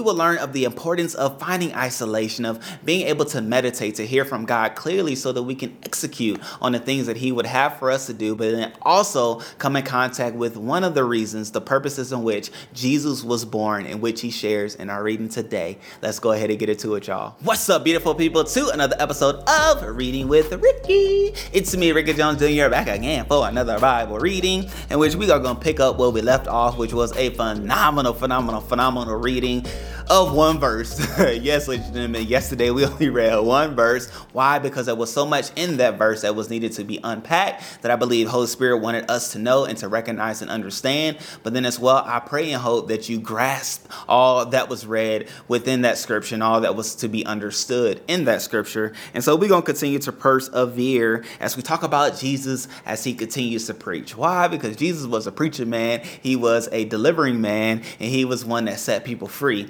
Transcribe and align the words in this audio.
we 0.00 0.06
will 0.06 0.14
learn 0.14 0.38
of 0.38 0.54
the 0.54 0.64
importance 0.64 1.14
of 1.14 1.38
finding 1.38 1.74
isolation, 1.74 2.46
of 2.46 2.58
being 2.86 3.06
able 3.06 3.26
to 3.26 3.42
meditate, 3.42 3.96
to 3.96 4.06
hear 4.06 4.24
from 4.24 4.46
God 4.46 4.74
clearly 4.74 5.14
so 5.14 5.30
that 5.30 5.42
we 5.42 5.54
can 5.54 5.76
execute 5.82 6.40
on 6.62 6.72
the 6.72 6.78
things 6.78 7.06
that 7.06 7.18
He 7.18 7.30
would 7.32 7.44
have 7.44 7.78
for 7.78 7.90
us 7.90 8.06
to 8.06 8.14
do, 8.14 8.34
but 8.34 8.50
then 8.50 8.72
also 8.80 9.40
come 9.58 9.76
in 9.76 9.84
contact 9.84 10.36
with 10.36 10.56
one 10.56 10.84
of 10.84 10.94
the 10.94 11.04
reasons, 11.04 11.50
the 11.50 11.60
purposes 11.60 12.12
in 12.12 12.22
which 12.22 12.50
Jesus 12.72 13.22
was 13.22 13.44
born, 13.44 13.84
in 13.84 14.00
which 14.00 14.22
He 14.22 14.30
shares 14.30 14.74
in 14.74 14.88
our 14.88 15.02
reading 15.02 15.28
today. 15.28 15.76
Let's 16.00 16.18
go 16.18 16.32
ahead 16.32 16.48
and 16.48 16.58
get 16.58 16.70
into 16.70 16.94
it, 16.94 17.06
y'all. 17.06 17.36
What's 17.42 17.68
up, 17.68 17.84
beautiful 17.84 18.14
people, 18.14 18.42
to 18.42 18.70
another 18.70 18.96
episode 18.98 19.46
of 19.46 19.96
Reading 19.96 20.28
with 20.28 20.50
Ricky. 20.50 21.34
It's 21.52 21.76
me, 21.76 21.92
Ricky 21.92 22.14
Jones 22.14 22.38
Jr., 22.38 22.70
back 22.70 22.88
again 22.88 23.26
for 23.26 23.46
another 23.46 23.78
Bible 23.78 24.18
reading, 24.18 24.64
in 24.88 24.98
which 24.98 25.14
we 25.14 25.30
are 25.30 25.38
going 25.38 25.56
to 25.56 25.62
pick 25.62 25.78
up 25.78 25.98
where 25.98 26.08
we 26.08 26.22
left 26.22 26.48
off, 26.48 26.78
which 26.78 26.94
was 26.94 27.14
a 27.18 27.28
phenomenal, 27.30 28.14
phenomenal, 28.14 28.62
phenomenal 28.62 29.16
reading 29.16 29.66
of 30.10 30.34
one 30.34 30.58
verse. 30.58 30.98
yes, 31.18 31.68
ladies 31.68 31.86
and 31.86 31.94
gentlemen, 31.94 32.26
yesterday 32.26 32.70
we 32.70 32.84
only 32.86 33.08
read 33.08 33.38
one 33.38 33.76
verse. 33.76 34.10
Why? 34.32 34.58
Because 34.58 34.86
there 34.86 34.96
was 34.96 35.12
so 35.12 35.24
much 35.24 35.52
in 35.54 35.76
that 35.76 35.98
verse 35.98 36.22
that 36.22 36.34
was 36.34 36.50
needed 36.50 36.72
to 36.72 36.84
be 36.84 36.98
unpacked 37.04 37.82
that 37.82 37.92
I 37.92 37.96
believe 37.96 38.28
Holy 38.28 38.48
Spirit 38.48 38.78
wanted 38.78 39.08
us 39.08 39.30
to 39.32 39.38
know 39.38 39.66
and 39.66 39.78
to 39.78 39.86
recognize 39.86 40.42
and 40.42 40.50
understand. 40.50 41.18
But 41.44 41.54
then 41.54 41.64
as 41.64 41.78
well, 41.78 42.02
I 42.04 42.18
pray 42.18 42.50
and 42.50 42.60
hope 42.60 42.88
that 42.88 43.08
you 43.08 43.20
grasp 43.20 43.86
all 44.08 44.44
that 44.46 44.68
was 44.68 44.84
read 44.84 45.28
within 45.46 45.82
that 45.82 45.96
scripture 45.96 46.34
and 46.34 46.42
all 46.42 46.60
that 46.62 46.74
was 46.74 46.96
to 46.96 47.08
be 47.08 47.24
understood 47.24 48.02
in 48.08 48.24
that 48.24 48.42
scripture. 48.42 48.92
And 49.14 49.22
so 49.22 49.36
we're 49.36 49.48
going 49.48 49.62
to 49.62 49.66
continue 49.66 50.00
to 50.00 50.10
persevere 50.10 51.24
as 51.38 51.56
we 51.56 51.62
talk 51.62 51.84
about 51.84 52.18
Jesus 52.18 52.66
as 52.84 53.04
he 53.04 53.14
continues 53.14 53.68
to 53.68 53.74
preach. 53.74 54.16
Why? 54.16 54.48
Because 54.48 54.74
Jesus 54.74 55.06
was 55.06 55.28
a 55.28 55.32
preacher 55.32 55.66
man, 55.66 56.02
he 56.20 56.34
was 56.34 56.68
a 56.72 56.84
delivering 56.86 57.40
man, 57.40 57.82
and 58.00 58.10
he 58.10 58.24
was 58.24 58.44
one 58.44 58.64
that 58.64 58.80
set 58.80 59.04
people 59.04 59.28
free. 59.28 59.68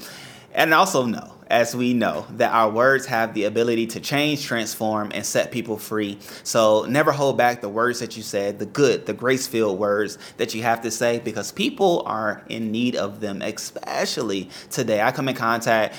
And 0.60 0.74
also 0.74 1.06
know, 1.06 1.32
as 1.46 1.74
we 1.74 1.94
know, 1.94 2.26
that 2.32 2.52
our 2.52 2.68
words 2.68 3.06
have 3.06 3.32
the 3.32 3.44
ability 3.44 3.86
to 3.86 4.00
change, 4.00 4.44
transform, 4.44 5.10
and 5.14 5.24
set 5.24 5.52
people 5.52 5.78
free. 5.78 6.18
So 6.42 6.84
never 6.84 7.12
hold 7.12 7.38
back 7.38 7.62
the 7.62 7.68
words 7.70 8.00
that 8.00 8.14
you 8.14 8.22
said, 8.22 8.58
the 8.58 8.66
good, 8.66 9.06
the 9.06 9.14
grace 9.14 9.46
filled 9.46 9.78
words 9.78 10.18
that 10.36 10.54
you 10.54 10.62
have 10.62 10.82
to 10.82 10.90
say, 10.90 11.18
because 11.18 11.50
people 11.50 12.02
are 12.04 12.44
in 12.50 12.70
need 12.70 12.94
of 12.94 13.20
them, 13.20 13.40
especially 13.40 14.50
today. 14.68 15.00
I 15.00 15.12
come 15.12 15.30
in 15.30 15.34
contact 15.34 15.96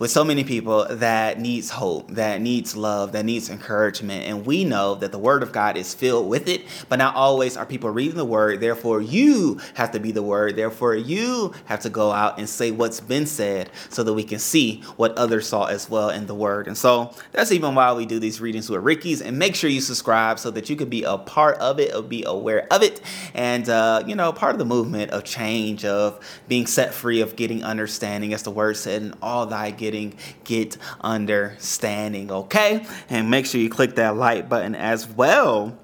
with 0.00 0.10
so 0.10 0.24
many 0.24 0.42
people 0.42 0.86
that 0.88 1.38
needs 1.38 1.68
hope, 1.68 2.08
that 2.12 2.40
needs 2.40 2.74
love, 2.74 3.12
that 3.12 3.24
needs 3.26 3.50
encouragement. 3.50 4.24
And 4.24 4.46
we 4.46 4.64
know 4.64 4.94
that 4.94 5.12
the 5.12 5.18
word 5.18 5.42
of 5.42 5.52
God 5.52 5.76
is 5.76 5.92
filled 5.92 6.26
with 6.26 6.48
it, 6.48 6.62
but 6.88 6.96
not 6.96 7.14
always 7.14 7.54
are 7.58 7.66
people 7.66 7.90
reading 7.90 8.16
the 8.16 8.24
word. 8.24 8.60
Therefore, 8.60 9.02
you 9.02 9.60
have 9.74 9.92
to 9.92 10.00
be 10.00 10.10
the 10.10 10.22
word. 10.22 10.56
Therefore, 10.56 10.94
you 10.96 11.52
have 11.66 11.80
to 11.80 11.90
go 11.90 12.10
out 12.10 12.38
and 12.38 12.48
say 12.48 12.70
what's 12.70 12.98
been 12.98 13.26
said 13.26 13.68
so 13.90 14.02
that 14.02 14.14
we 14.14 14.24
can 14.24 14.38
see 14.38 14.80
what 14.96 15.16
others 15.18 15.46
saw 15.46 15.66
as 15.66 15.90
well 15.90 16.08
in 16.08 16.26
the 16.26 16.34
word. 16.34 16.66
And 16.66 16.78
so 16.78 17.14
that's 17.32 17.52
even 17.52 17.74
why 17.74 17.92
we 17.92 18.06
do 18.06 18.18
these 18.18 18.40
readings 18.40 18.70
with 18.70 18.82
Ricky's. 18.82 19.20
And 19.20 19.38
make 19.38 19.54
sure 19.54 19.68
you 19.68 19.82
subscribe 19.82 20.38
so 20.38 20.50
that 20.52 20.70
you 20.70 20.76
can 20.76 20.88
be 20.88 21.02
a 21.02 21.18
part 21.18 21.58
of 21.58 21.78
it 21.78 21.94
or 21.94 22.00
be 22.00 22.24
aware 22.24 22.66
of 22.72 22.82
it. 22.82 23.02
And, 23.34 23.68
uh, 23.68 24.02
you 24.06 24.14
know, 24.14 24.32
part 24.32 24.54
of 24.54 24.58
the 24.58 24.64
movement 24.64 25.10
of 25.10 25.24
change, 25.24 25.84
of 25.84 26.18
being 26.48 26.66
set 26.66 26.94
free, 26.94 27.20
of 27.20 27.36
getting 27.36 27.62
understanding, 27.62 28.32
as 28.32 28.44
the 28.44 28.50
word 28.50 28.78
said, 28.78 29.02
and 29.02 29.14
all 29.20 29.44
thy 29.44 29.70
getting 29.70 29.89
getting 29.90 30.14
get 30.44 30.76
understanding, 31.00 32.30
okay? 32.30 32.86
And 33.08 33.28
make 33.28 33.46
sure 33.46 33.60
you 33.60 33.68
click 33.68 33.96
that 33.96 34.16
like 34.16 34.48
button 34.48 34.74
as 34.76 35.08
well 35.08 35.76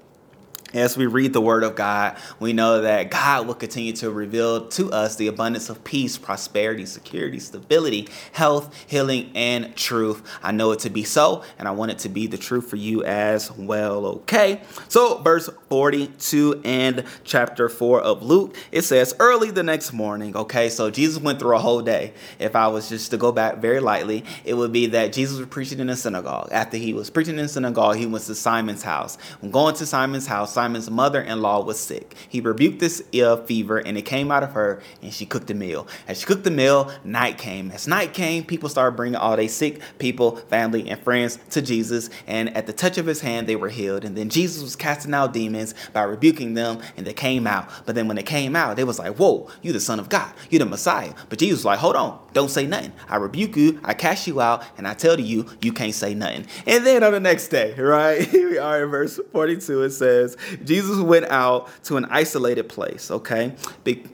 as 0.73 0.97
we 0.97 1.05
read 1.05 1.33
the 1.33 1.41
Word 1.41 1.63
of 1.63 1.75
God, 1.75 2.17
we 2.39 2.53
know 2.53 2.81
that 2.81 3.09
God 3.09 3.47
will 3.47 3.55
continue 3.55 3.93
to 3.93 4.11
reveal 4.11 4.67
to 4.69 4.91
us 4.91 5.15
the 5.15 5.27
abundance 5.27 5.69
of 5.69 5.83
peace, 5.83 6.17
prosperity, 6.17 6.85
security, 6.85 7.39
stability, 7.39 8.07
health, 8.33 8.73
healing, 8.87 9.31
and 9.35 9.75
truth. 9.75 10.21
I 10.43 10.51
know 10.51 10.71
it 10.71 10.79
to 10.79 10.89
be 10.89 11.03
so, 11.03 11.43
and 11.57 11.67
I 11.67 11.71
want 11.71 11.91
it 11.91 11.99
to 11.99 12.09
be 12.09 12.27
the 12.27 12.37
truth 12.37 12.69
for 12.69 12.75
you 12.75 13.03
as 13.03 13.51
well. 13.51 14.05
Okay, 14.05 14.61
so 14.89 15.21
verse 15.21 15.49
42 15.69 16.61
and 16.65 17.03
chapter 17.23 17.69
4 17.69 18.01
of 18.01 18.23
Luke, 18.23 18.55
it 18.71 18.81
says, 18.81 19.15
Early 19.19 19.51
the 19.51 19.63
next 19.63 19.93
morning. 19.93 20.35
Okay, 20.35 20.69
so 20.69 20.89
Jesus 20.89 21.21
went 21.21 21.39
through 21.39 21.55
a 21.55 21.59
whole 21.59 21.81
day. 21.81 22.13
If 22.39 22.55
I 22.55 22.67
was 22.67 22.89
just 22.89 23.11
to 23.11 23.17
go 23.17 23.31
back 23.31 23.57
very 23.57 23.79
lightly, 23.79 24.25
it 24.43 24.55
would 24.55 24.71
be 24.71 24.87
that 24.87 25.13
Jesus 25.13 25.37
was 25.37 25.47
preaching 25.47 25.79
in 25.79 25.89
a 25.89 25.95
synagogue. 25.95 26.49
After 26.51 26.77
he 26.77 26.93
was 26.93 27.09
preaching 27.09 27.39
in 27.39 27.45
a 27.45 27.49
synagogue, 27.49 27.97
he 27.97 28.05
went 28.05 28.25
to 28.25 28.35
Simon's 28.35 28.83
house. 28.83 29.17
When 29.39 29.51
going 29.51 29.75
to 29.75 29.85
Simon's 29.85 30.27
house, 30.27 30.56
Simon's 30.57 30.89
mother 30.89 31.21
in 31.21 31.39
law 31.39 31.63
was 31.63 31.79
sick. 31.79 32.15
He 32.27 32.41
rebuked 32.41 32.79
this 32.79 33.03
ill 33.11 33.37
fever 33.45 33.77
and 33.77 33.95
it 33.95 34.01
came 34.01 34.31
out 34.31 34.41
of 34.41 34.53
her 34.53 34.81
and 35.03 35.13
she 35.13 35.23
cooked 35.23 35.51
a 35.51 35.53
meal. 35.53 35.87
As 36.07 36.19
she 36.19 36.25
cooked 36.25 36.45
the 36.45 36.49
meal, 36.49 36.91
night 37.03 37.37
came. 37.37 37.69
As 37.69 37.87
night 37.87 38.11
came, 38.11 38.43
people 38.43 38.67
started 38.67 38.95
bringing 38.95 39.17
all 39.17 39.37
their 39.37 39.49
sick 39.49 39.81
people, 39.99 40.37
family, 40.37 40.89
and 40.89 40.99
friends 40.99 41.37
to 41.51 41.61
Jesus. 41.61 42.09
And 42.25 42.57
at 42.57 42.65
the 42.65 42.73
touch 42.73 42.97
of 42.97 43.05
his 43.05 43.21
hand, 43.21 43.45
they 43.45 43.55
were 43.55 43.69
healed. 43.69 44.03
And 44.03 44.17
then 44.17 44.29
Jesus 44.29 44.63
was 44.63 44.75
casting 44.75 45.13
out 45.13 45.31
demons 45.31 45.75
by 45.93 46.01
rebuking 46.01 46.55
them 46.55 46.81
and 46.97 47.05
they 47.05 47.13
came 47.13 47.45
out. 47.45 47.69
But 47.85 47.93
then 47.93 48.07
when 48.07 48.17
they 48.17 48.23
came 48.23 48.55
out, 48.55 48.77
they 48.77 48.83
was 48.83 48.97
like, 48.97 49.17
whoa, 49.17 49.51
you 49.61 49.73
the 49.73 49.79
son 49.79 49.99
of 49.99 50.09
God. 50.09 50.33
You 50.49 50.57
the 50.57 50.65
Messiah. 50.65 51.13
But 51.29 51.37
Jesus 51.37 51.59
was 51.59 51.65
like, 51.65 51.77
hold 51.77 51.95
on, 51.95 52.19
don't 52.33 52.49
say 52.49 52.65
nothing. 52.65 52.93
I 53.07 53.17
rebuke 53.17 53.55
you, 53.57 53.79
I 53.83 53.93
cast 53.93 54.25
you 54.25 54.41
out, 54.41 54.63
and 54.75 54.87
I 54.87 54.95
tell 54.95 55.19
you, 55.19 55.45
you 55.61 55.71
can't 55.71 55.93
say 55.93 56.15
nothing. 56.15 56.47
And 56.65 56.83
then 56.83 57.03
on 57.03 57.11
the 57.11 57.19
next 57.19 57.49
day, 57.49 57.73
right, 57.77 58.27
here 58.27 58.49
we 58.49 58.57
are 58.57 58.83
in 58.83 58.89
verse 58.89 59.19
42, 59.31 59.83
it 59.83 59.91
says, 59.91 60.37
Jesus 60.63 60.99
went 60.99 61.25
out 61.25 61.69
to 61.83 61.97
an 61.97 62.05
isolated 62.05 62.69
place, 62.69 63.11
okay? 63.11 63.55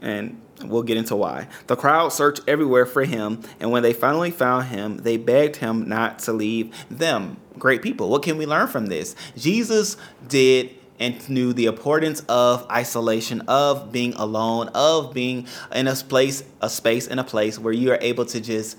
And 0.02 0.40
we'll 0.64 0.82
get 0.82 0.96
into 0.96 1.16
why. 1.16 1.48
The 1.66 1.76
crowd 1.76 2.10
searched 2.12 2.42
everywhere 2.46 2.86
for 2.86 3.04
him, 3.04 3.42
and 3.60 3.70
when 3.70 3.82
they 3.82 3.92
finally 3.92 4.30
found 4.30 4.66
him, 4.66 4.98
they 4.98 5.16
begged 5.16 5.56
him 5.56 5.88
not 5.88 6.18
to 6.20 6.32
leave 6.32 6.74
them. 6.90 7.36
Great 7.58 7.82
people. 7.82 8.08
What 8.08 8.22
can 8.22 8.36
we 8.36 8.46
learn 8.46 8.68
from 8.68 8.86
this? 8.86 9.14
Jesus 9.36 9.96
did 10.26 10.70
and 11.00 11.28
knew 11.28 11.52
the 11.52 11.66
importance 11.66 12.20
of 12.28 12.68
isolation, 12.70 13.42
of 13.42 13.90
being 13.90 14.14
alone, 14.14 14.68
of 14.74 15.12
being 15.12 15.46
in 15.74 15.88
a 15.88 15.94
place, 15.94 16.44
a 16.60 16.70
space 16.70 17.08
in 17.08 17.18
a 17.18 17.24
place 17.24 17.58
where 17.58 17.72
you 17.72 17.90
are 17.90 17.98
able 18.00 18.24
to 18.26 18.40
just 18.40 18.76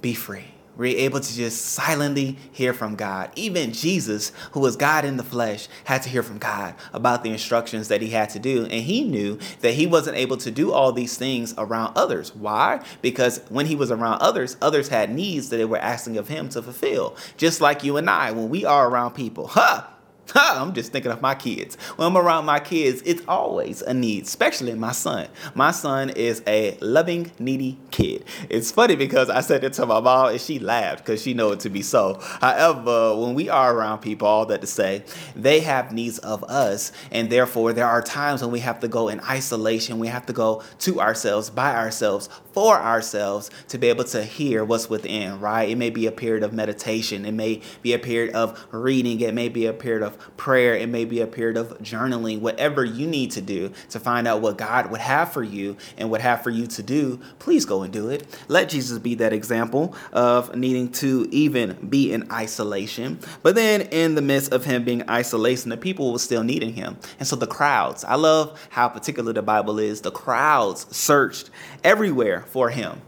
be 0.00 0.14
free 0.14 0.51
we're 0.76 0.96
able 0.96 1.20
to 1.20 1.34
just 1.34 1.64
silently 1.66 2.38
hear 2.50 2.72
from 2.72 2.96
God. 2.96 3.30
Even 3.36 3.72
Jesus, 3.72 4.32
who 4.52 4.60
was 4.60 4.76
God 4.76 5.04
in 5.04 5.16
the 5.16 5.22
flesh, 5.22 5.68
had 5.84 6.02
to 6.02 6.08
hear 6.08 6.22
from 6.22 6.38
God 6.38 6.74
about 6.92 7.22
the 7.22 7.30
instructions 7.30 7.88
that 7.88 8.00
he 8.00 8.10
had 8.10 8.30
to 8.30 8.38
do. 8.38 8.62
And 8.64 8.84
he 8.84 9.04
knew 9.04 9.38
that 9.60 9.74
he 9.74 9.86
wasn't 9.86 10.16
able 10.16 10.36
to 10.38 10.50
do 10.50 10.72
all 10.72 10.92
these 10.92 11.16
things 11.16 11.54
around 11.58 11.96
others. 11.96 12.34
Why? 12.34 12.84
Because 13.02 13.40
when 13.48 13.66
he 13.66 13.76
was 13.76 13.90
around 13.90 14.20
others, 14.20 14.56
others 14.62 14.88
had 14.88 15.14
needs 15.14 15.50
that 15.50 15.58
they 15.58 15.64
were 15.64 15.78
asking 15.78 16.16
of 16.16 16.28
him 16.28 16.48
to 16.50 16.62
fulfill. 16.62 17.16
Just 17.36 17.60
like 17.60 17.84
you 17.84 17.96
and 17.96 18.08
I, 18.08 18.32
when 18.32 18.48
we 18.48 18.64
are 18.64 18.88
around 18.88 19.12
people, 19.12 19.48
huh? 19.48 19.84
I'm 20.34 20.72
just 20.72 20.92
thinking 20.92 21.10
of 21.10 21.20
my 21.20 21.34
kids. 21.34 21.76
When 21.96 22.06
I'm 22.06 22.16
around 22.16 22.44
my 22.44 22.60
kids, 22.60 23.02
it's 23.04 23.22
always 23.26 23.82
a 23.82 23.92
need, 23.92 24.24
especially 24.24 24.74
my 24.74 24.92
son. 24.92 25.28
My 25.54 25.72
son 25.72 26.10
is 26.10 26.42
a 26.46 26.76
loving, 26.80 27.32
needy 27.38 27.78
kid. 27.90 28.24
It's 28.48 28.70
funny 28.70 28.96
because 28.96 29.28
I 29.28 29.40
said 29.40 29.64
it 29.64 29.72
to 29.74 29.86
my 29.86 30.00
mom 30.00 30.28
and 30.28 30.40
she 30.40 30.58
laughed 30.58 31.04
because 31.04 31.22
she 31.22 31.34
know 31.34 31.52
it 31.52 31.60
to 31.60 31.70
be 31.70 31.82
so. 31.82 32.18
However, 32.40 33.16
when 33.16 33.34
we 33.34 33.48
are 33.48 33.74
around 33.74 33.98
people, 33.98 34.28
all 34.28 34.46
that 34.46 34.60
to 34.60 34.66
say, 34.66 35.04
they 35.34 35.60
have 35.60 35.92
needs 35.92 36.18
of 36.18 36.44
us, 36.44 36.92
and 37.10 37.28
therefore 37.28 37.72
there 37.72 37.86
are 37.86 38.02
times 38.02 38.42
when 38.42 38.52
we 38.52 38.60
have 38.60 38.80
to 38.80 38.88
go 38.88 39.08
in 39.08 39.20
isolation. 39.20 39.98
We 39.98 40.08
have 40.08 40.26
to 40.26 40.32
go 40.32 40.62
to 40.80 41.00
ourselves, 41.00 41.50
by 41.50 41.74
ourselves, 41.74 42.28
for 42.52 42.76
ourselves 42.76 43.50
to 43.68 43.78
be 43.78 43.88
able 43.88 44.04
to 44.04 44.22
hear 44.22 44.64
what's 44.64 44.88
within, 44.88 45.40
right? 45.40 45.68
It 45.68 45.76
may 45.76 45.90
be 45.90 46.06
a 46.06 46.12
period 46.12 46.44
of 46.44 46.52
meditation, 46.52 47.24
it 47.24 47.32
may 47.32 47.60
be 47.82 47.92
a 47.92 47.98
period 47.98 48.34
of 48.34 48.66
reading, 48.70 49.20
it 49.20 49.34
may 49.34 49.48
be 49.48 49.66
a 49.66 49.72
period 49.72 50.02
of 50.02 50.11
prayer, 50.36 50.74
it 50.74 50.88
may 50.88 51.04
be 51.04 51.20
a 51.20 51.26
period 51.26 51.56
of 51.56 51.78
journaling, 51.78 52.40
whatever 52.40 52.84
you 52.84 53.06
need 53.06 53.30
to 53.32 53.40
do 53.40 53.72
to 53.90 54.00
find 54.00 54.26
out 54.26 54.40
what 54.40 54.58
God 54.58 54.90
would 54.90 55.00
have 55.00 55.32
for 55.32 55.42
you 55.42 55.76
and 55.96 56.10
would 56.10 56.20
have 56.20 56.42
for 56.42 56.50
you 56.50 56.66
to 56.68 56.82
do, 56.82 57.20
please 57.38 57.64
go 57.64 57.82
and 57.82 57.92
do 57.92 58.08
it. 58.08 58.26
Let 58.48 58.68
Jesus 58.68 58.98
be 58.98 59.14
that 59.16 59.32
example 59.32 59.94
of 60.12 60.54
needing 60.54 60.90
to 60.92 61.28
even 61.30 61.88
be 61.88 62.12
in 62.12 62.30
isolation. 62.32 63.18
But 63.42 63.54
then 63.54 63.82
in 63.82 64.14
the 64.14 64.22
midst 64.22 64.52
of 64.52 64.64
him 64.64 64.84
being 64.84 65.08
isolation, 65.08 65.70
the 65.70 65.76
people 65.76 66.12
were 66.12 66.18
still 66.18 66.42
needing 66.42 66.74
him. 66.74 66.96
And 67.18 67.26
so 67.26 67.36
the 67.36 67.46
crowds, 67.46 68.04
I 68.04 68.14
love 68.14 68.68
how 68.70 68.88
particular 68.88 69.32
the 69.32 69.42
Bible 69.42 69.78
is, 69.78 70.00
the 70.00 70.10
crowds 70.10 70.86
searched 70.94 71.50
everywhere 71.84 72.44
for 72.48 72.70
him 72.70 73.00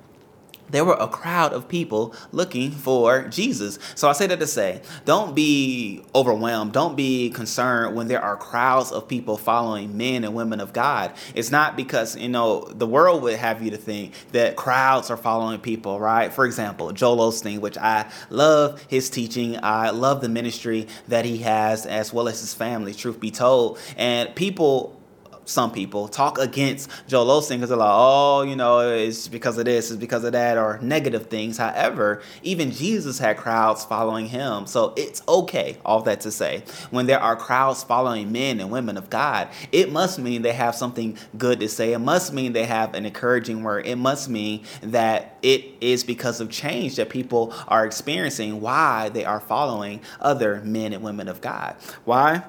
there 0.71 0.85
were 0.85 0.95
a 0.95 1.09
crowd 1.09 1.53
of 1.53 1.69
people 1.69 2.15
looking 2.33 2.71
for 2.71 3.29
Jesus. 3.29 3.79
So 3.95 4.09
I 4.09 4.13
say 4.13 4.27
that 4.27 4.41
to 4.41 4.47
say, 4.47 4.83
don't 5.05 5.35
be 5.35 6.03
overwhelmed. 6.15 6.73
Don't 6.73 6.97
be 6.97 7.31
concerned 7.31 7.95
when 7.95 8.09
there 8.09 8.23
are 8.23 8.37
crowds 8.37 8.91
of 8.91 9.07
people 9.07 9.37
following 9.37 9.97
men 9.97 10.25
and 10.25 10.35
women 10.35 10.61
of 10.61 10.73
God. 10.73 11.13
It's 11.35 11.51
not 11.51 11.77
because, 11.77 12.17
you 12.17 12.29
know, 12.29 12.65
the 12.65 12.87
world 12.87 13.23
would 13.23 13.37
have 13.37 13.63
you 13.63 13.71
to 13.71 13.77
think 13.77 14.15
that 14.33 14.57
crowds 14.57 15.11
are 15.11 15.17
following 15.17 15.61
people, 15.61 16.01
right? 16.01 16.33
For 16.33 16.47
example, 16.47 16.93
Joel 16.93 17.31
Osteen, 17.31 17.61
which 17.61 17.79
I 17.79 18.11
love 18.31 18.85
his 18.89 19.11
teaching. 19.11 19.59
I 19.63 19.91
love 19.91 20.21
the 20.21 20.29
ministry 20.29 20.89
that 21.09 21.25
he 21.25 21.39
has 21.39 21.87
as 21.87 22.13
well 22.13 22.29
as 22.29 22.41
his 22.41 22.55
family, 22.55 22.95
truth 22.95 23.21
be 23.21 23.31
told. 23.31 23.79
And 23.97 24.35
people 24.35 25.01
some 25.45 25.73
people 25.73 26.09
talk 26.09 26.39
against 26.39 26.91
Joel 27.07 27.27
Osteen 27.41 27.57
because 27.57 27.69
they're 27.69 27.79
like, 27.79 27.93
oh, 27.93 28.43
you 28.43 28.57
know, 28.57 28.81
it's 28.81 29.29
because 29.29 29.59
of 29.59 29.65
this, 29.65 29.91
it's 29.91 30.01
because 30.01 30.25
of 30.25 30.33
that, 30.33 30.57
or 30.57 30.79
negative 30.83 31.27
things. 31.27 31.59
However, 31.59 32.23
even 32.43 32.71
Jesus 32.71 33.19
had 33.19 33.37
crowds 33.37 33.85
following 33.85 34.27
him. 34.27 34.67
So 34.67 34.93
it's 34.97 35.23
okay, 35.29 35.77
all 35.85 36.03
that 36.03 36.21
to 36.23 36.31
say. 36.31 36.65
When 36.91 37.07
there 37.07 37.21
are 37.21 37.37
crowds 37.37 37.83
following 37.83 38.33
men 38.33 38.61
and 38.61 38.71
women 38.71 38.97
of 38.97 39.11
God, 39.11 39.49
it 39.73 39.93
must 39.93 40.19
mean 40.19 40.43
they 40.43 40.53
have 40.53 40.75
something 40.75 41.17
good 41.37 41.61
to 41.61 41.69
say. 41.69 41.93
It 41.93 41.99
must 41.99 42.33
mean 42.33 42.53
they 42.53 42.65
have 42.65 42.95
an 42.95 43.07
encouraging 43.07 43.63
word. 43.63 43.87
It 43.87 43.97
must 43.97 44.29
mean 44.29 44.65
that 44.83 45.37
it 45.43 45.65
is 45.81 46.05
because 46.05 46.41
of 46.41 46.51
change 46.51 46.97
that 46.97 47.11
people 47.11 47.53
are 47.69 47.85
experiencing 47.85 48.61
why 48.61 49.11
they 49.11 49.25
are 49.25 49.41
following 49.41 50.01
other 50.21 50.61
men 50.63 50.93
and 50.93 51.03
women 51.03 51.29
of 51.29 51.41
God. 51.41 51.77
Why? 52.05 52.43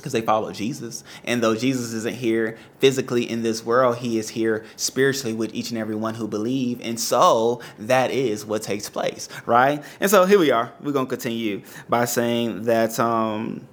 Because 0.00 0.12
they 0.12 0.20
follow 0.20 0.52
Jesus. 0.52 1.04
And 1.24 1.42
though 1.42 1.54
Jesus 1.54 1.92
isn't 1.92 2.16
here 2.16 2.58
physically 2.78 3.28
in 3.28 3.42
this 3.42 3.64
world, 3.64 3.98
he 3.98 4.18
is 4.18 4.30
here 4.30 4.64
spiritually 4.76 5.34
with 5.34 5.54
each 5.54 5.70
and 5.70 5.78
every 5.78 5.94
one 5.94 6.14
who 6.14 6.26
believe. 6.26 6.80
And 6.82 6.98
so 6.98 7.60
that 7.78 8.10
is 8.10 8.44
what 8.44 8.62
takes 8.62 8.88
place, 8.88 9.28
right? 9.46 9.82
And 10.00 10.10
so 10.10 10.24
here 10.24 10.38
we 10.38 10.50
are. 10.50 10.72
We're 10.80 10.92
going 10.92 11.06
to 11.06 11.10
continue 11.10 11.62
by 11.88 12.06
saying 12.06 12.62
that 12.62 12.98
um, 12.98 13.68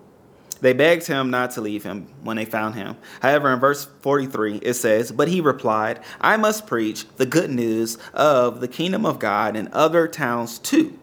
they 0.62 0.74
begged 0.74 1.08
him 1.08 1.30
not 1.30 1.52
to 1.52 1.62
leave 1.62 1.84
him 1.84 2.08
when 2.24 2.38
they 2.38 2.46
found 2.46 2.76
him. 2.76 2.98
However, 3.22 3.54
in 3.54 3.60
verse 3.60 3.88
43, 4.02 4.58
it 4.58 4.74
says, 4.74 5.12
But 5.12 5.28
he 5.28 5.42
replied, 5.42 6.02
I 6.20 6.38
must 6.38 6.68
preach 6.68 7.06
the 7.18 7.26
good 7.26 7.50
news 7.50 7.98
of 8.14 8.60
the 8.60 8.68
kingdom 8.68 9.06
of 9.06 9.20
God 9.20 9.56
in 9.56 9.70
other 9.72 10.08
towns 10.08 10.60
too 10.60 10.98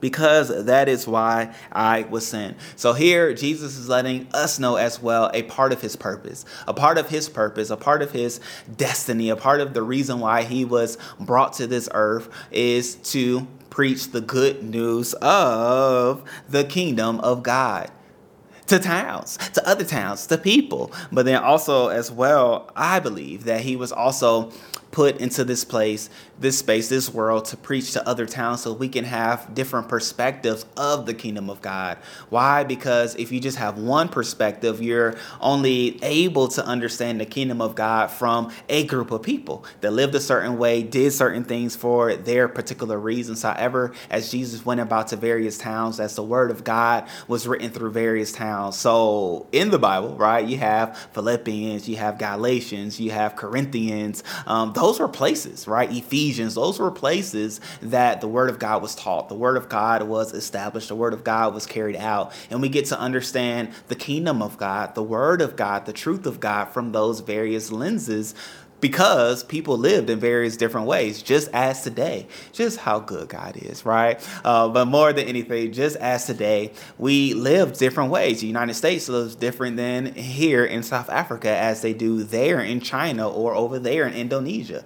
because 0.00 0.66
that 0.66 0.88
is 0.88 1.06
why 1.06 1.54
I 1.72 2.02
was 2.02 2.26
sent. 2.26 2.56
So 2.76 2.92
here, 2.92 3.34
Jesus 3.34 3.76
is 3.76 3.88
letting 3.88 4.28
us 4.32 4.58
know 4.58 4.76
as 4.76 5.00
well 5.00 5.30
a 5.34 5.42
part 5.44 5.72
of 5.72 5.80
his 5.80 5.96
purpose, 5.96 6.44
a 6.66 6.74
part 6.74 6.98
of 6.98 7.08
his 7.08 7.28
purpose, 7.28 7.70
a 7.70 7.76
part 7.76 8.02
of 8.02 8.12
his 8.12 8.40
destiny, 8.76 9.30
a 9.30 9.36
part 9.36 9.60
of 9.60 9.74
the 9.74 9.82
reason 9.82 10.20
why 10.20 10.42
he 10.44 10.64
was 10.64 10.98
brought 11.20 11.54
to 11.54 11.66
this 11.66 11.88
earth 11.92 12.28
is 12.50 12.96
to 12.96 13.46
preach 13.70 14.10
the 14.10 14.20
good 14.20 14.62
news 14.62 15.14
of 15.14 16.24
the 16.48 16.64
kingdom 16.64 17.20
of 17.20 17.42
God 17.42 17.90
to 18.66 18.78
towns, 18.78 19.38
to 19.54 19.66
other 19.66 19.84
towns, 19.84 20.26
to 20.26 20.38
people. 20.38 20.92
But 21.10 21.24
then 21.24 21.42
also, 21.42 21.88
as 21.88 22.10
well, 22.10 22.70
I 22.76 23.00
believe 23.00 23.44
that 23.44 23.62
he 23.62 23.76
was 23.76 23.92
also 23.92 24.52
put 24.90 25.18
into 25.18 25.44
this 25.44 25.64
place, 25.64 26.08
this 26.38 26.58
space, 26.58 26.88
this 26.88 27.12
world 27.12 27.44
to 27.46 27.56
preach 27.56 27.92
to 27.92 28.08
other 28.08 28.26
towns 28.26 28.62
so 28.62 28.72
we 28.72 28.88
can 28.88 29.04
have 29.04 29.54
different 29.54 29.88
perspectives 29.88 30.64
of 30.76 31.06
the 31.06 31.14
kingdom 31.14 31.50
of 31.50 31.60
God. 31.60 31.98
Why? 32.30 32.64
Because 32.64 33.14
if 33.16 33.32
you 33.32 33.40
just 33.40 33.58
have 33.58 33.78
one 33.78 34.08
perspective, 34.08 34.80
you're 34.80 35.16
only 35.40 36.02
able 36.02 36.48
to 36.48 36.64
understand 36.64 37.20
the 37.20 37.26
kingdom 37.26 37.60
of 37.60 37.74
God 37.74 38.10
from 38.10 38.52
a 38.68 38.84
group 38.84 39.10
of 39.10 39.22
people 39.22 39.64
that 39.80 39.90
lived 39.90 40.14
a 40.14 40.20
certain 40.20 40.58
way, 40.58 40.82
did 40.82 41.12
certain 41.12 41.44
things 41.44 41.74
for 41.74 42.14
their 42.14 42.48
particular 42.48 42.98
reasons. 42.98 43.42
However, 43.42 43.92
as 44.10 44.30
Jesus 44.30 44.64
went 44.64 44.80
about 44.80 45.08
to 45.08 45.16
various 45.16 45.58
towns, 45.58 45.98
as 45.98 46.14
the 46.14 46.22
word 46.22 46.50
of 46.50 46.62
God 46.64 47.08
was 47.26 47.48
written 47.48 47.70
through 47.70 47.90
various 47.90 48.32
towns. 48.32 48.76
So 48.76 49.46
in 49.52 49.70
the 49.70 49.78
Bible, 49.78 50.14
right, 50.16 50.46
you 50.46 50.58
have 50.58 50.96
Philippians, 51.12 51.88
you 51.88 51.96
have 51.96 52.18
Galatians, 52.18 53.00
you 53.00 53.10
have 53.10 53.34
Corinthians. 53.34 54.22
Um, 54.46 54.72
those 54.72 55.00
were 55.00 55.08
places, 55.08 55.66
right? 55.66 55.90
Ephesians, 55.90 56.27
those 56.36 56.78
were 56.78 56.90
places 56.90 57.60
that 57.82 58.20
the 58.20 58.28
Word 58.28 58.50
of 58.50 58.58
God 58.58 58.82
was 58.82 58.94
taught. 58.94 59.28
The 59.28 59.34
Word 59.34 59.56
of 59.56 59.68
God 59.68 60.02
was 60.02 60.32
established. 60.32 60.88
The 60.88 60.94
Word 60.94 61.14
of 61.14 61.24
God 61.24 61.54
was 61.54 61.66
carried 61.66 61.96
out. 61.96 62.32
And 62.50 62.60
we 62.60 62.68
get 62.68 62.86
to 62.86 62.98
understand 62.98 63.70
the 63.88 63.94
kingdom 63.94 64.42
of 64.42 64.58
God, 64.58 64.94
the 64.94 65.02
Word 65.02 65.40
of 65.40 65.56
God, 65.56 65.86
the 65.86 65.92
truth 65.92 66.26
of 66.26 66.40
God 66.40 66.66
from 66.66 66.92
those 66.92 67.20
various 67.20 67.72
lenses 67.72 68.34
because 68.80 69.42
people 69.44 69.76
lived 69.76 70.10
in 70.10 70.20
various 70.20 70.56
different 70.56 70.86
ways, 70.86 71.22
just 71.22 71.48
as 71.52 71.82
today. 71.82 72.26
Just 72.52 72.78
how 72.78 73.00
good 73.00 73.28
God 73.28 73.56
is, 73.56 73.84
right? 73.84 74.20
Uh, 74.44 74.68
but 74.68 74.86
more 74.86 75.12
than 75.12 75.26
anything, 75.26 75.72
just 75.72 75.96
as 75.96 76.26
today, 76.26 76.72
we 76.96 77.34
live 77.34 77.76
different 77.76 78.10
ways. 78.10 78.40
The 78.40 78.46
United 78.46 78.74
States 78.74 79.08
lives 79.08 79.34
different 79.34 79.76
than 79.76 80.14
here 80.14 80.64
in 80.64 80.82
South 80.82 81.10
Africa 81.10 81.48
as 81.48 81.82
they 81.82 81.92
do 81.92 82.22
there 82.22 82.60
in 82.60 82.80
China 82.80 83.28
or 83.28 83.54
over 83.54 83.78
there 83.78 84.06
in 84.06 84.14
Indonesia 84.14 84.84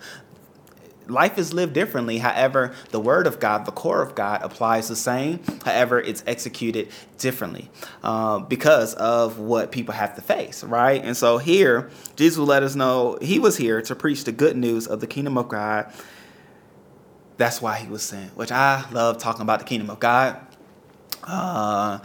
life 1.08 1.38
is 1.38 1.52
lived 1.52 1.72
differently. 1.72 2.18
However, 2.18 2.74
the 2.90 3.00
word 3.00 3.26
of 3.26 3.40
God, 3.40 3.64
the 3.64 3.72
core 3.72 4.02
of 4.02 4.14
God, 4.14 4.42
applies 4.42 4.88
the 4.88 4.96
same. 4.96 5.40
However, 5.64 6.00
it's 6.00 6.22
executed 6.26 6.88
differently 7.18 7.70
uh, 8.02 8.40
because 8.40 8.94
of 8.94 9.38
what 9.38 9.72
people 9.72 9.94
have 9.94 10.14
to 10.16 10.22
face, 10.22 10.64
right? 10.64 11.02
And 11.02 11.16
so 11.16 11.38
here, 11.38 11.90
Jesus 12.16 12.38
will 12.38 12.46
let 12.46 12.62
us 12.62 12.74
know 12.74 13.18
he 13.20 13.38
was 13.38 13.56
here 13.56 13.82
to 13.82 13.94
preach 13.94 14.24
the 14.24 14.32
good 14.32 14.56
news 14.56 14.86
of 14.86 15.00
the 15.00 15.06
kingdom 15.06 15.38
of 15.38 15.48
God. 15.48 15.92
That's 17.36 17.60
why 17.62 17.78
he 17.78 17.88
was 17.88 18.02
sent, 18.02 18.36
which 18.36 18.52
I 18.52 18.84
love 18.92 19.18
talking 19.18 19.42
about 19.42 19.58
the 19.58 19.64
kingdom 19.64 19.90
of 19.90 19.98
God 19.98 20.38
uh, 21.24 21.98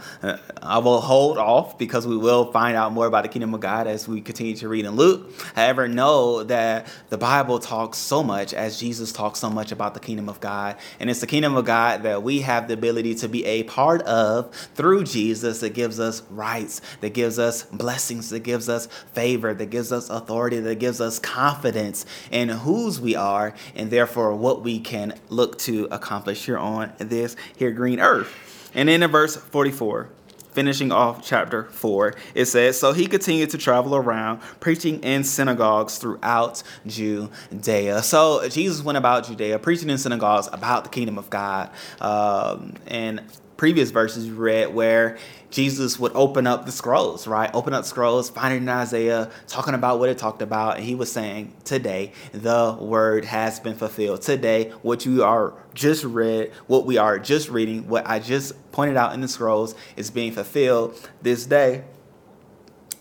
I 0.62 0.78
will 0.78 1.00
hold 1.00 1.38
off 1.38 1.78
because 1.78 2.06
we 2.06 2.16
will 2.16 2.52
find 2.52 2.76
out 2.76 2.92
more 2.92 3.06
about 3.06 3.22
the 3.22 3.28
kingdom 3.28 3.52
of 3.52 3.60
God 3.60 3.86
as 3.86 4.06
we 4.06 4.20
continue 4.20 4.54
to 4.56 4.68
read 4.68 4.84
in 4.84 4.92
Luke. 4.92 5.30
However, 5.54 5.88
know 5.88 6.44
that 6.44 6.86
the 7.08 7.18
Bible 7.18 7.58
talks 7.58 7.98
so 7.98 8.22
much 8.22 8.54
as 8.54 8.78
Jesus 8.78 9.12
talks 9.12 9.40
so 9.40 9.50
much 9.50 9.72
about 9.72 9.94
the 9.94 10.00
kingdom 10.00 10.28
of 10.28 10.40
God. 10.40 10.76
And 11.00 11.10
it's 11.10 11.20
the 11.20 11.26
kingdom 11.26 11.56
of 11.56 11.64
God 11.64 12.02
that 12.04 12.22
we 12.22 12.40
have 12.42 12.68
the 12.68 12.74
ability 12.74 13.16
to 13.16 13.28
be 13.28 13.44
a 13.44 13.64
part 13.64 14.02
of 14.02 14.54
through 14.74 15.04
Jesus 15.04 15.60
that 15.60 15.74
gives 15.74 15.98
us 15.98 16.22
rights, 16.30 16.80
that 17.00 17.14
gives 17.14 17.38
us 17.38 17.64
blessings, 17.64 18.30
that 18.30 18.40
gives 18.40 18.68
us 18.68 18.86
favor, 19.12 19.52
that 19.54 19.66
gives 19.66 19.90
us 19.90 20.10
authority, 20.10 20.60
that 20.60 20.78
gives 20.78 21.00
us 21.00 21.18
confidence 21.18 22.06
in 22.30 22.48
whose 22.48 23.00
we 23.00 23.16
are 23.16 23.54
and 23.74 23.90
therefore 23.90 24.34
what 24.34 24.62
we 24.62 24.78
can 24.78 25.14
look 25.28 25.58
to 25.58 25.88
accomplish 25.90 26.46
here 26.46 26.58
on 26.58 26.92
this 26.98 27.36
here 27.56 27.72
green 27.72 28.00
earth. 28.00 28.57
And 28.74 28.88
then 28.88 29.02
in 29.02 29.10
verse 29.10 29.36
44, 29.36 30.08
finishing 30.52 30.90
off 30.90 31.24
chapter 31.24 31.64
4, 31.64 32.14
it 32.34 32.46
says, 32.46 32.78
So 32.78 32.92
he 32.92 33.06
continued 33.06 33.50
to 33.50 33.58
travel 33.58 33.94
around, 33.94 34.40
preaching 34.60 35.00
in 35.02 35.24
synagogues 35.24 35.98
throughout 35.98 36.62
Judea. 36.86 38.02
So 38.02 38.48
Jesus 38.48 38.82
went 38.82 38.98
about 38.98 39.26
Judea, 39.26 39.58
preaching 39.58 39.90
in 39.90 39.98
synagogues 39.98 40.48
about 40.52 40.84
the 40.84 40.90
kingdom 40.90 41.18
of 41.18 41.30
God. 41.30 41.70
Um, 42.00 42.74
and 42.86 43.22
previous 43.58 43.90
verses 43.90 44.24
we 44.26 44.36
read 44.36 44.72
where 44.72 45.18
Jesus 45.50 45.98
would 45.98 46.12
open 46.14 46.46
up 46.46 46.64
the 46.64 46.72
scrolls, 46.72 47.26
right? 47.26 47.50
Open 47.52 47.74
up 47.74 47.84
scrolls, 47.84 48.30
find 48.30 48.54
it 48.54 48.58
in 48.58 48.68
Isaiah, 48.68 49.30
talking 49.48 49.74
about 49.74 49.98
what 49.98 50.08
it 50.08 50.16
talked 50.16 50.42
about. 50.42 50.76
And 50.76 50.84
he 50.84 50.94
was 50.94 51.10
saying, 51.10 51.52
Today, 51.64 52.12
the 52.32 52.76
word 52.80 53.24
has 53.24 53.58
been 53.58 53.74
fulfilled. 53.74 54.22
Today, 54.22 54.70
what 54.82 55.04
you 55.04 55.24
are 55.24 55.54
just 55.74 56.04
read, 56.04 56.52
what 56.68 56.86
we 56.86 56.98
are 56.98 57.18
just 57.18 57.50
reading, 57.50 57.88
what 57.88 58.08
I 58.08 58.20
just 58.20 58.54
pointed 58.72 58.96
out 58.96 59.12
in 59.12 59.20
the 59.20 59.28
scrolls 59.28 59.74
is 59.96 60.10
being 60.10 60.32
fulfilled 60.32 60.98
this 61.20 61.44
day 61.44 61.84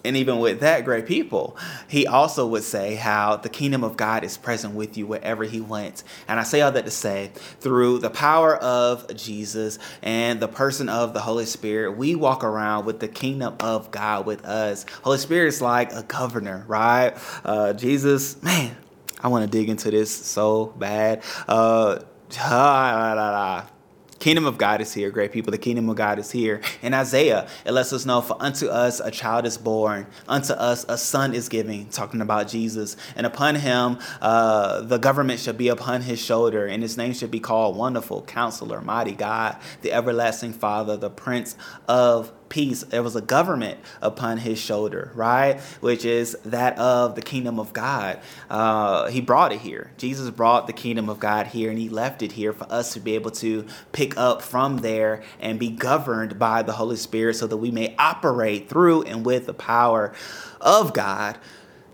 and 0.03 0.15
even 0.15 0.39
with 0.39 0.61
that 0.61 0.85
great 0.85 1.05
people, 1.05 1.57
he 1.87 2.07
also 2.07 2.47
would 2.47 2.63
say 2.63 2.95
how 2.95 3.37
the 3.37 3.49
kingdom 3.49 3.83
of 3.83 3.97
God 3.97 4.23
is 4.23 4.37
present 4.37 4.73
with 4.73 4.97
you 4.97 5.05
wherever 5.05 5.43
he 5.43 5.59
went. 5.59 6.03
And 6.27 6.39
I 6.39 6.43
say 6.43 6.61
all 6.61 6.71
that 6.71 6.85
to 6.85 6.91
say, 6.91 7.31
through 7.59 7.99
the 7.99 8.09
power 8.09 8.55
of 8.55 9.15
Jesus 9.15 9.79
and 10.01 10.39
the 10.39 10.47
person 10.47 10.89
of 10.89 11.13
the 11.13 11.19
Holy 11.19 11.45
Spirit, 11.45 11.97
we 11.97 12.15
walk 12.15 12.43
around 12.43 12.85
with 12.85 12.99
the 12.99 13.07
kingdom 13.07 13.55
of 13.59 13.91
God 13.91 14.25
with 14.25 14.45
us. 14.45 14.85
Holy 15.03 15.17
Spirit 15.17 15.47
is 15.47 15.61
like 15.61 15.91
a 15.91 16.03
governor, 16.03 16.63
right? 16.67 17.13
Uh, 17.43 17.73
Jesus, 17.73 18.41
man, 18.41 18.75
I 19.21 19.27
want 19.29 19.49
to 19.49 19.57
dig 19.57 19.69
into 19.69 19.91
this 19.91 20.13
so 20.13 20.67
bad. 20.77 21.23
Uh, 21.47 21.99
Kingdom 24.19 24.45
of 24.45 24.57
God 24.57 24.81
is 24.81 24.93
here, 24.93 25.11
great 25.11 25.31
people. 25.31 25.51
The 25.51 25.57
kingdom 25.57 25.89
of 25.89 25.95
God 25.95 26.17
is 26.17 26.31
here. 26.31 26.61
In 26.81 26.93
Isaiah, 26.93 27.47
it 27.65 27.71
lets 27.71 27.93
us 27.93 28.05
know, 28.05 28.21
For 28.21 28.35
unto 28.39 28.67
us 28.67 28.99
a 28.99 29.11
child 29.11 29.45
is 29.45 29.57
born, 29.57 30.07
unto 30.27 30.53
us 30.53 30.85
a 30.89 30.97
son 30.97 31.33
is 31.33 31.49
given, 31.49 31.87
talking 31.89 32.21
about 32.21 32.47
Jesus. 32.47 32.97
And 33.15 33.25
upon 33.25 33.55
him, 33.55 33.99
uh, 34.21 34.81
the 34.81 34.97
government 34.97 35.39
shall 35.39 35.53
be 35.53 35.67
upon 35.67 36.01
his 36.01 36.19
shoulder, 36.19 36.65
and 36.65 36.81
his 36.81 36.97
name 36.97 37.13
should 37.13 37.31
be 37.31 37.39
called 37.39 37.75
Wonderful 37.75 38.23
Counselor, 38.23 38.81
Mighty 38.81 39.13
God, 39.13 39.57
the 39.81 39.91
Everlasting 39.93 40.53
Father, 40.53 40.97
the 40.97 41.09
Prince 41.09 41.55
of 41.87 42.31
peace. 42.49 42.81
There 42.81 43.03
was 43.03 43.15
a 43.15 43.21
government 43.21 43.79
upon 44.01 44.37
his 44.37 44.59
shoulder, 44.59 45.11
right? 45.15 45.59
Which 45.81 46.05
is 46.05 46.37
that 46.45 46.77
of 46.77 47.15
the 47.15 47.21
kingdom 47.21 47.59
of 47.59 47.73
God. 47.73 48.19
Uh, 48.49 49.07
he 49.07 49.21
brought 49.21 49.51
it 49.51 49.59
here. 49.59 49.91
Jesus 49.97 50.29
brought 50.29 50.67
the 50.67 50.73
kingdom 50.73 51.09
of 51.09 51.19
God 51.19 51.47
here 51.47 51.69
and 51.69 51.79
he 51.79 51.89
left 51.89 52.21
it 52.21 52.33
here 52.33 52.53
for 52.53 52.71
us 52.71 52.93
to 52.93 52.99
be 52.99 53.15
able 53.15 53.31
to 53.31 53.65
pick 53.91 54.17
up 54.17 54.41
from 54.41 54.77
there 54.77 55.23
and 55.39 55.59
be 55.59 55.69
governed 55.69 56.39
by 56.39 56.63
the 56.63 56.73
Holy 56.73 56.95
Spirit 56.95 57.35
so 57.35 57.47
that 57.47 57.57
we 57.57 57.71
may 57.71 57.95
operate 57.97 58.69
through 58.69 59.03
and 59.03 59.25
with 59.25 59.45
the 59.45 59.53
power 59.53 60.13
of 60.61 60.93
God. 60.93 61.37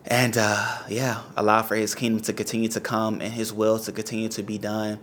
And 0.06 0.38
uh, 0.38 0.80
yeah, 0.90 1.22
allow 1.38 1.62
for 1.62 1.76
his 1.76 1.96
kingdom 1.96 2.22
to 2.24 2.34
continue 2.34 2.70
to 2.70 2.82
come 2.82 3.22
and 3.22 3.34
his 3.34 3.54
will 3.54 3.80
to 3.80 3.92
continue 3.92 4.30
to 4.30 4.44
be 4.44 4.58
done. 4.58 5.00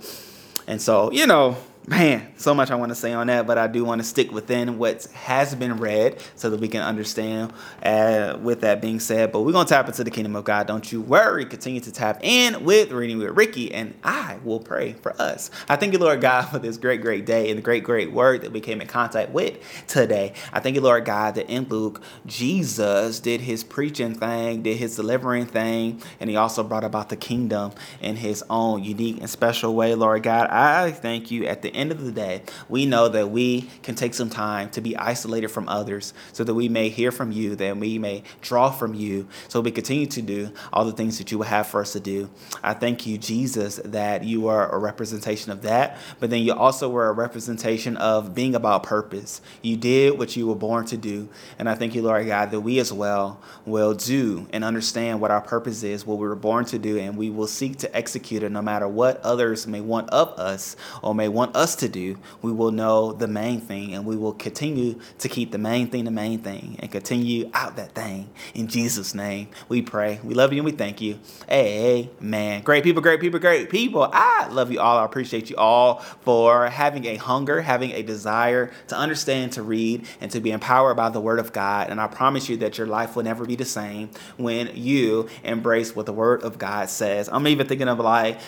And 0.66 0.80
so, 0.80 1.10
you 1.10 1.26
know, 1.26 1.56
man, 1.86 2.32
so 2.36 2.54
much 2.54 2.70
I 2.70 2.74
want 2.76 2.90
to 2.90 2.96
say 2.96 3.12
on 3.12 3.26
that, 3.28 3.46
but 3.46 3.58
I 3.58 3.66
do 3.66 3.84
want 3.84 4.00
to 4.00 4.06
stick 4.06 4.30
within 4.32 4.78
what 4.78 5.04
has 5.12 5.54
been 5.54 5.76
read 5.78 6.20
so 6.36 6.50
that 6.50 6.60
we 6.60 6.68
can 6.68 6.82
understand. 6.82 7.52
Uh, 7.82 8.38
with 8.42 8.60
that 8.60 8.80
being 8.80 9.00
said, 9.00 9.32
but 9.32 9.42
we're 9.42 9.52
gonna 9.52 9.68
tap 9.68 9.86
into 9.86 10.04
the 10.04 10.10
kingdom 10.10 10.36
of 10.36 10.44
God. 10.44 10.66
Don't 10.66 10.90
you 10.90 11.00
worry. 11.00 11.44
Continue 11.44 11.80
to 11.80 11.92
tap 11.92 12.20
in 12.22 12.64
with 12.64 12.92
reading 12.92 13.18
with 13.18 13.30
Ricky, 13.36 13.72
and 13.72 13.94
I 14.02 14.38
will 14.44 14.60
pray 14.60 14.94
for 14.94 15.20
us. 15.20 15.50
I 15.68 15.76
thank 15.76 15.92
you, 15.92 15.98
Lord 15.98 16.20
God, 16.20 16.42
for 16.42 16.58
this 16.58 16.76
great, 16.76 17.00
great 17.00 17.26
day 17.26 17.48
and 17.50 17.58
the 17.58 17.62
great, 17.62 17.84
great 17.84 18.12
word 18.12 18.42
that 18.42 18.52
we 18.52 18.60
came 18.60 18.80
in 18.80 18.86
contact 18.86 19.30
with 19.30 19.58
today. 19.86 20.34
I 20.52 20.60
thank 20.60 20.76
you, 20.76 20.82
Lord 20.82 21.04
God, 21.04 21.34
that 21.36 21.48
in 21.48 21.64
Luke, 21.64 22.02
Jesus 22.26 23.20
did 23.20 23.40
his 23.42 23.64
preaching 23.64 24.14
thing, 24.14 24.62
did 24.62 24.76
his 24.76 24.96
delivering 24.96 25.46
thing, 25.46 26.02
and 26.18 26.30
he 26.30 26.36
also 26.36 26.62
brought 26.62 26.84
about 26.84 27.08
the 27.08 27.16
kingdom 27.16 27.72
in 28.00 28.16
his 28.16 28.42
own 28.50 28.82
unique 28.84 29.18
and 29.20 29.30
special 29.30 29.74
way, 29.74 29.94
Lord 29.94 30.22
God. 30.22 30.48
I 30.50 30.90
thank 30.90 31.30
you 31.30 31.46
at 31.46 31.62
the 31.62 31.69
end 31.74 31.92
of 31.92 32.04
the 32.04 32.12
day, 32.12 32.42
we 32.68 32.86
know 32.86 33.08
that 33.08 33.30
we 33.30 33.70
can 33.82 33.94
take 33.94 34.14
some 34.14 34.30
time 34.30 34.70
to 34.70 34.80
be 34.80 34.96
isolated 34.96 35.48
from 35.48 35.68
others 35.68 36.14
so 36.32 36.44
that 36.44 36.54
we 36.54 36.68
may 36.68 36.88
hear 36.88 37.10
from 37.10 37.32
you, 37.32 37.56
that 37.56 37.76
we 37.76 37.98
may 37.98 38.22
draw 38.40 38.70
from 38.70 38.94
you, 38.94 39.26
so 39.48 39.60
we 39.60 39.70
continue 39.70 40.06
to 40.06 40.22
do 40.22 40.50
all 40.72 40.84
the 40.84 40.92
things 40.92 41.18
that 41.18 41.30
you 41.30 41.38
would 41.38 41.48
have 41.48 41.66
for 41.66 41.80
us 41.80 41.92
to 41.92 42.00
do. 42.00 42.30
I 42.62 42.74
thank 42.74 43.06
you, 43.06 43.18
Jesus, 43.18 43.80
that 43.84 44.24
you 44.24 44.48
are 44.48 44.70
a 44.74 44.78
representation 44.78 45.52
of 45.52 45.62
that, 45.62 45.98
but 46.18 46.30
then 46.30 46.42
you 46.42 46.52
also 46.52 46.88
were 46.88 47.08
a 47.08 47.12
representation 47.12 47.96
of 47.96 48.34
being 48.34 48.54
about 48.54 48.82
purpose. 48.82 49.40
You 49.62 49.76
did 49.76 50.18
what 50.18 50.36
you 50.36 50.46
were 50.46 50.54
born 50.54 50.86
to 50.86 50.96
do. 50.96 51.28
And 51.58 51.68
I 51.68 51.74
thank 51.74 51.94
you, 51.94 52.02
Lord 52.02 52.26
God, 52.26 52.50
that 52.50 52.60
we 52.60 52.78
as 52.78 52.92
well 52.92 53.40
will 53.66 53.94
do 53.94 54.46
and 54.52 54.64
understand 54.64 55.20
what 55.20 55.30
our 55.30 55.40
purpose 55.40 55.82
is, 55.82 56.06
what 56.06 56.18
we 56.18 56.26
were 56.26 56.34
born 56.34 56.64
to 56.66 56.78
do, 56.78 56.98
and 56.98 57.16
we 57.16 57.30
will 57.30 57.46
seek 57.46 57.78
to 57.78 57.96
execute 57.96 58.42
it 58.42 58.50
no 58.50 58.62
matter 58.62 58.88
what 58.88 59.20
others 59.22 59.66
may 59.66 59.80
want 59.80 60.10
of 60.10 60.28
us 60.38 60.76
or 61.02 61.14
may 61.14 61.28
want 61.28 61.56
us 61.60 61.76
to 61.76 61.88
do, 61.88 62.18
we 62.42 62.50
will 62.50 62.72
know 62.72 63.12
the 63.12 63.28
main 63.28 63.60
thing 63.60 63.94
and 63.94 64.04
we 64.04 64.16
will 64.16 64.32
continue 64.32 64.98
to 65.18 65.28
keep 65.28 65.52
the 65.52 65.58
main 65.58 65.88
thing 65.88 66.04
the 66.04 66.10
main 66.10 66.40
thing 66.40 66.76
and 66.80 66.90
continue 66.90 67.50
out 67.54 67.76
that 67.76 67.94
thing. 67.94 68.30
In 68.54 68.66
Jesus' 68.66 69.14
name, 69.14 69.48
we 69.68 69.82
pray. 69.82 70.18
We 70.24 70.34
love 70.34 70.52
you 70.52 70.58
and 70.58 70.64
we 70.64 70.72
thank 70.72 71.00
you. 71.00 71.18
Amen. 71.50 72.62
Great 72.62 72.82
people, 72.82 73.02
great 73.02 73.20
people, 73.20 73.38
great 73.38 73.70
people. 73.70 74.08
I 74.12 74.48
love 74.48 74.72
you 74.72 74.80
all. 74.80 74.98
I 74.98 75.04
appreciate 75.04 75.50
you 75.50 75.56
all 75.56 75.98
for 76.22 76.66
having 76.68 77.04
a 77.04 77.16
hunger, 77.16 77.60
having 77.60 77.92
a 77.92 78.02
desire 78.02 78.72
to 78.88 78.96
understand, 78.96 79.52
to 79.52 79.62
read, 79.62 80.06
and 80.20 80.30
to 80.30 80.40
be 80.40 80.50
empowered 80.50 80.96
by 80.96 81.10
the 81.10 81.20
Word 81.20 81.38
of 81.38 81.52
God. 81.52 81.90
And 81.90 82.00
I 82.00 82.06
promise 82.06 82.48
you 82.48 82.56
that 82.58 82.78
your 82.78 82.86
life 82.86 83.14
will 83.14 83.24
never 83.24 83.44
be 83.44 83.56
the 83.56 83.64
same 83.64 84.10
when 84.38 84.74
you 84.74 85.28
embrace 85.44 85.94
what 85.94 86.06
the 86.06 86.12
Word 86.12 86.42
of 86.42 86.58
God 86.58 86.88
says. 86.88 87.28
I'm 87.30 87.46
even 87.46 87.66
thinking 87.66 87.88
of 87.88 87.98
like, 87.98 88.40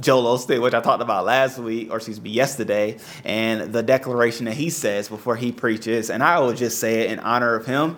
Joel 0.00 0.36
Osteen, 0.36 0.60
which 0.60 0.74
I 0.74 0.80
talked 0.80 1.02
about 1.02 1.24
last 1.24 1.58
week, 1.58 1.90
or 1.90 1.96
excuse 1.96 2.20
me, 2.20 2.30
yesterday, 2.30 2.98
and 3.24 3.72
the 3.72 3.82
declaration 3.82 4.46
that 4.46 4.54
he 4.54 4.70
says 4.70 5.08
before 5.08 5.36
he 5.36 5.52
preaches. 5.52 6.10
And 6.10 6.22
I 6.22 6.38
will 6.40 6.52
just 6.52 6.78
say 6.78 7.02
it 7.02 7.10
in 7.10 7.18
honor 7.20 7.54
of 7.54 7.66
him 7.66 7.96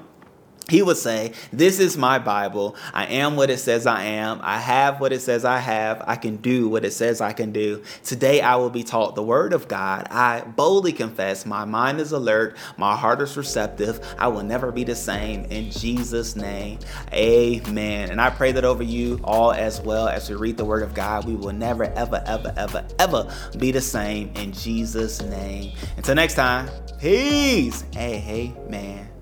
he 0.68 0.80
would 0.80 0.96
say, 0.96 1.32
This 1.52 1.78
is 1.78 1.96
my 1.96 2.18
Bible. 2.18 2.76
I 2.92 3.06
am 3.06 3.36
what 3.36 3.50
it 3.50 3.58
says 3.58 3.86
I 3.86 4.04
am. 4.04 4.40
I 4.42 4.58
have 4.58 5.00
what 5.00 5.12
it 5.12 5.20
says 5.20 5.44
I 5.44 5.58
have. 5.58 6.02
I 6.06 6.16
can 6.16 6.36
do 6.36 6.68
what 6.68 6.84
it 6.84 6.92
says 6.92 7.20
I 7.20 7.32
can 7.32 7.52
do. 7.52 7.82
Today 8.02 8.40
I 8.40 8.56
will 8.56 8.70
be 8.70 8.82
taught 8.82 9.14
the 9.14 9.22
word 9.22 9.52
of 9.52 9.68
God. 9.68 10.06
I 10.10 10.40
boldly 10.40 10.92
confess 10.92 11.44
my 11.44 11.64
mind 11.64 12.00
is 12.00 12.12
alert, 12.12 12.56
my 12.78 12.96
heart 12.96 13.20
is 13.20 13.36
receptive. 13.36 14.00
I 14.18 14.28
will 14.28 14.42
never 14.42 14.72
be 14.72 14.84
the 14.84 14.94
same. 14.94 15.44
In 15.46 15.70
Jesus' 15.70 16.34
name, 16.34 16.78
amen. 17.12 18.10
And 18.10 18.20
I 18.20 18.30
pray 18.30 18.52
that 18.52 18.64
over 18.64 18.82
you 18.82 19.20
all 19.22 19.52
as 19.52 19.80
well 19.80 20.08
as 20.08 20.30
we 20.30 20.36
read 20.36 20.56
the 20.56 20.64
word 20.64 20.82
of 20.82 20.94
God. 20.94 21.26
We 21.26 21.34
will 21.34 21.52
never, 21.52 21.84
ever, 21.84 22.22
ever, 22.26 22.54
ever, 22.56 22.86
ever 22.98 23.30
be 23.58 23.70
the 23.70 23.80
same. 23.80 24.32
In 24.36 24.52
Jesus' 24.52 25.20
name. 25.20 25.72
Until 25.96 26.14
next 26.14 26.34
time, 26.34 26.70
peace. 26.98 27.84
Hey, 27.92 28.16
hey, 28.16 28.54
man. 28.68 29.13